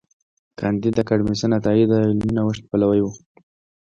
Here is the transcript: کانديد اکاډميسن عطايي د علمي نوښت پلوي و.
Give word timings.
کانديد 0.59 0.95
اکاډميسن 1.01 1.51
عطايي 1.57 1.83
د 1.87 1.93
علمي 2.05 2.29
نوښت 2.37 2.63
پلوي 2.69 3.01
و. 3.03 3.07